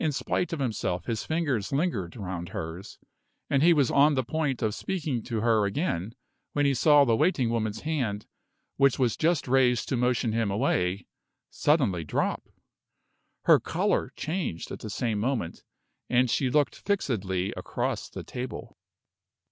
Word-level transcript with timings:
In 0.00 0.10
spite 0.10 0.52
of 0.52 0.58
himself 0.58 1.04
his 1.04 1.22
fingers 1.24 1.70
lingered 1.70 2.16
round 2.16 2.48
hers, 2.48 2.98
and 3.48 3.62
he 3.62 3.72
was 3.72 3.92
on 3.92 4.16
the 4.16 4.24
point 4.24 4.60
of 4.60 4.74
speaking 4.74 5.22
to 5.22 5.38
her 5.40 5.66
again, 5.66 6.16
when 6.52 6.66
he 6.66 6.74
saw 6.74 7.04
the 7.04 7.14
waiting 7.14 7.48
woman's 7.48 7.82
hand, 7.82 8.26
which 8.76 8.98
was 8.98 9.16
just 9.16 9.46
raised 9.46 9.88
to 9.90 9.96
motion 9.96 10.32
him 10.32 10.50
away, 10.50 11.06
suddenly 11.48 12.02
drop. 12.02 12.48
Her 13.42 13.60
color 13.60 14.12
changed 14.16 14.72
at 14.72 14.80
the 14.80 14.90
same 14.90 15.20
moment, 15.20 15.62
and 16.10 16.28
she 16.28 16.50
looked 16.50 16.74
fixedly 16.74 17.52
across 17.56 18.08
the 18.08 18.24
table. 18.24 18.76